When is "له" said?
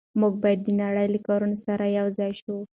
1.13-1.19